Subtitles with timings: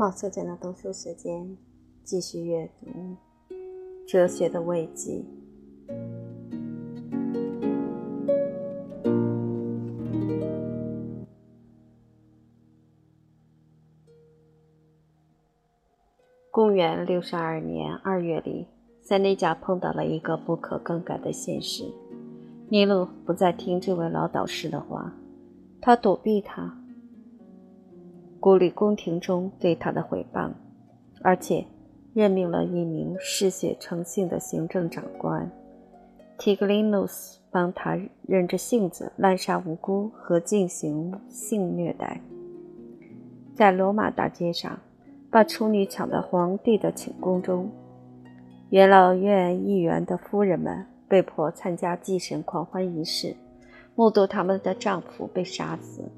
[0.00, 1.58] 冒色间的读书时间，
[2.02, 2.86] 继续阅读
[4.08, 5.22] 《哲学的慰藉》。
[16.50, 18.66] 公元六十二年二月里，
[19.02, 21.84] 塞内加碰到了一个不可更改的现实：
[22.70, 25.12] 尼禄不再听这位老导师的话，
[25.78, 26.79] 他躲避他。
[28.40, 30.52] 孤立宫廷中对他的诽谤，
[31.22, 31.66] 而且
[32.14, 35.50] 任命了一名嗜血成性的行政长官
[36.38, 42.18] 提格林努斯，帮他任着性子滥杀无辜和进行性虐待。
[43.54, 44.78] 在罗马大街上，
[45.30, 47.70] 把处女抢到皇帝的寝宫中，
[48.70, 53.36] 元老院议员的夫人们被迫参加祭神狂欢仪式，
[53.94, 56.10] 目睹他们的丈夫被杀死。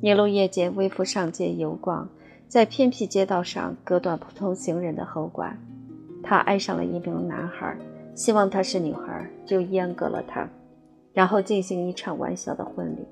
[0.00, 2.08] 尼禄夜间微服上街游逛，
[2.48, 5.58] 在偏僻街道上割断普通行人的喉管。
[6.22, 7.76] 他爱上了一名男孩，
[8.14, 10.48] 希望她是女孩，就阉割了她，
[11.12, 13.06] 然后进行一场玩笑的婚礼。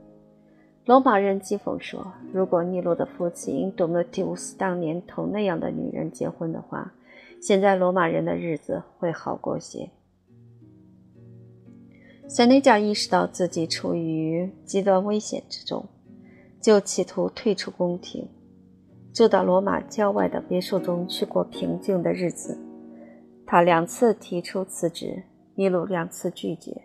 [0.84, 6.92] 罗马人讥讽说：“如果尼禄的父亲多么丢斯当年同那样的女人结婚的话，
[7.40, 9.88] 现在罗马人的日子会好过些。”
[12.28, 15.86] 塞内加意识到自己处于极端危险之中。
[16.64, 18.26] 就企图退出宫廷，
[19.12, 22.58] 住到罗马郊外的别墅中去过平静的日子。
[23.44, 25.24] 他两次提出辞职，
[25.56, 26.80] 尼禄两次拒绝，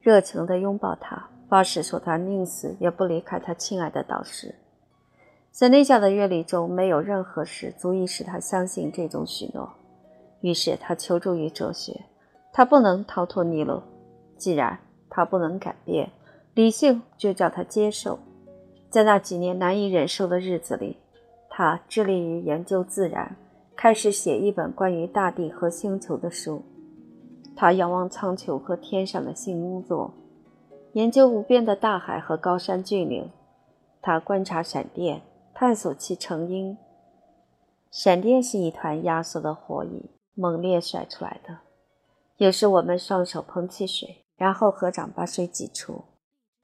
[0.00, 4.54] 热情地拥抱他，发誓说他宁死也不离开他亲爱的导师。
[5.50, 9.68] 塞内加的阅历中没有任何事足以使他相信这种许诺，
[10.40, 12.00] 于是他求助于哲学。
[12.52, 13.82] 他不能逃脱尼禄，
[14.36, 14.78] 既然
[15.10, 16.12] 他不能改变，
[16.54, 18.20] 理性就叫他接受。
[18.96, 20.96] 在那几年难以忍受的日子里，
[21.50, 23.36] 他致力于研究自然，
[23.76, 26.62] 开始写一本关于大地和星球的书。
[27.54, 30.14] 他仰望苍穹和天上的星座，
[30.94, 33.30] 研究无边的大海和高山峻岭。
[34.00, 35.20] 他观察闪电，
[35.52, 36.78] 探索其成因。
[37.90, 41.58] 闪电是一团压缩的火焰，猛烈甩出来的。
[42.38, 46.04] 也是我们双手捧起水，然后合掌把水挤出，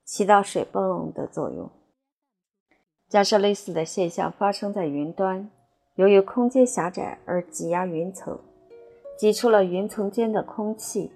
[0.06, 1.70] 起到水泵的作用。
[3.12, 5.50] 假设类似的现象发生在云端，
[5.97, 8.39] 由于空间狭窄而挤压云层，
[9.19, 11.11] 挤出了云层间的空气。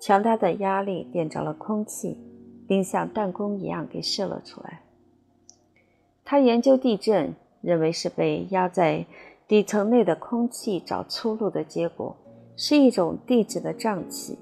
[0.00, 2.18] 强大的压力点着了空气，
[2.66, 4.82] 并像弹弓一样给射了出来。
[6.24, 9.06] 他研究地震，认为是被压在
[9.46, 12.16] 底层内的空气找出路的结果，
[12.56, 14.36] 是一种地质的胀气。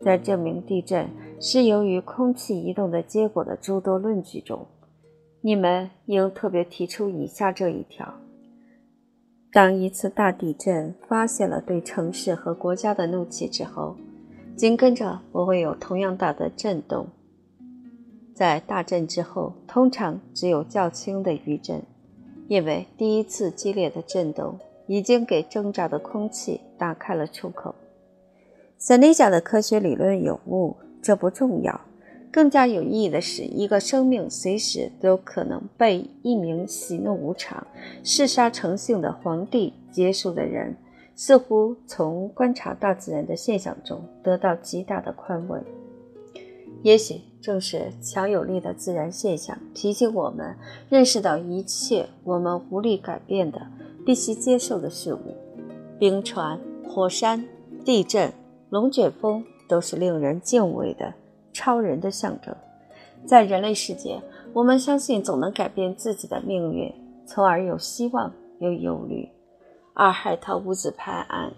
[0.00, 4.64] 在证明地震是由于空气移动的结果的诸多论据中。
[5.42, 8.14] 你们应特别提出以下这一条：
[9.50, 13.96] 当一次大地震发泄了对城市和国家的怒气之后，
[14.54, 17.06] 紧跟着不会有同样大的震动。
[18.34, 21.82] 在大震之后，通常只有较轻的余震，
[22.46, 27.74] 因为第一次激烈的震动已经给挣扎的空气打开了出口。
[28.76, 31.80] 塞内加的科学理论有误，这不重要。
[32.32, 37.66] 更加有意义的是，一个生命随时都可能被一名喜怒无常、
[38.04, 40.76] 嗜杀成性的皇帝结束的人，
[41.16, 45.60] 似乎从观察大自然的现象中得到极大的宽慰。
[46.82, 50.56] 也许正是强有力的自然现象提醒我们
[50.88, 53.60] 认识到一切我们无力改变的、
[54.06, 55.18] 必须接受的事物。
[55.98, 56.58] 冰川、
[56.88, 57.44] 火山、
[57.84, 58.32] 地震、
[58.70, 61.12] 龙卷风都是令人敬畏的。
[61.52, 62.54] 超人的象征，
[63.26, 64.20] 在人类世界，
[64.52, 66.92] 我们相信总能改变自己的命运，
[67.26, 69.28] 从而有希望，有忧虑。
[69.92, 71.52] 二海涛物质拍岸，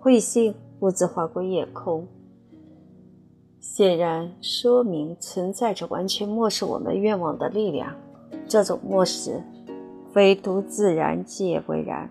[0.00, 2.06] 彗星物质划过夜空，
[3.60, 7.94] 显然说明存在着完全漠视我们愿望的力量。
[8.48, 9.42] 这种漠视，
[10.12, 12.10] 非独自然界为然，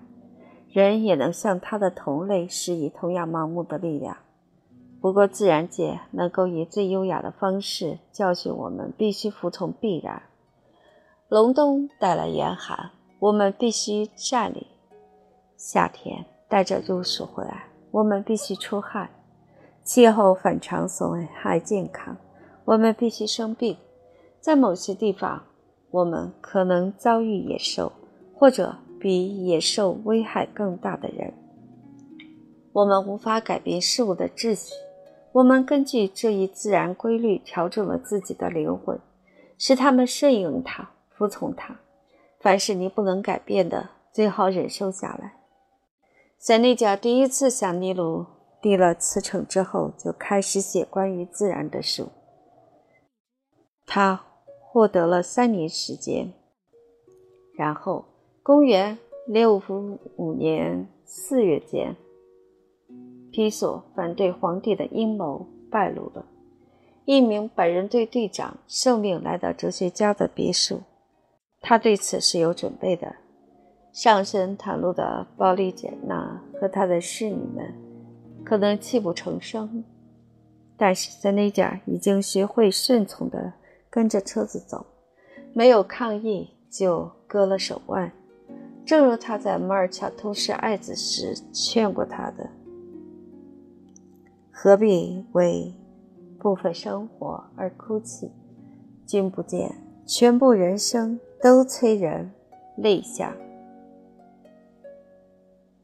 [0.70, 4.16] 人也能向他的同类施以同样盲目的力量。
[5.01, 10.21] 不过，自然界能够以最优雅的方式教训我们，必须服从必然。
[11.27, 14.68] 隆冬带来严寒，我们必须站立；
[15.57, 19.09] 夏天带着露水回来，我们必须出汗。
[19.83, 22.15] 气候反常损害健康，
[22.65, 23.75] 我们必须生病。
[24.39, 25.42] 在某些地方，
[25.89, 27.92] 我们可能遭遇野兽，
[28.36, 31.33] 或者比野兽危害更大的人。
[32.71, 34.75] 我们无法改变事物的秩序。
[35.33, 39.00] 我们根据这一自然规律调整了自己的灵魂，
[39.57, 41.80] 使他们顺应它、服从它。
[42.39, 45.36] 凡是你不能改变的，最好忍受下来。
[46.38, 48.25] 塞内加第一次向尼禄
[48.62, 52.10] 递了辞呈之后，就开始写关于自然的书。
[53.86, 54.25] 他
[54.60, 56.34] 获得了三年时间，
[57.56, 58.06] 然后
[58.42, 61.95] 公元六五五年四月间，
[63.31, 66.25] 皮索反对皇帝的阴谋败露了。
[67.06, 70.81] 一名百人队队长受命来到哲学家的别墅，
[71.60, 73.16] 他对此是有准备的。
[73.92, 77.74] 上身袒露的鲍利简娜和她的侍女们
[78.45, 79.84] 可能泣不成声，
[80.77, 83.51] 但是塞内加已经学会顺从地
[83.89, 84.86] 跟着车子走，
[85.54, 88.10] 没有抗议就割了手腕，
[88.86, 92.50] 正如他在马尔恰图示爱子时劝过他的
[94.63, 95.74] ：“何必为
[96.38, 98.30] 部分生活而哭泣？
[99.08, 99.74] 君不见，
[100.06, 102.31] 全部人生都催人
[102.78, 103.36] 泪下。”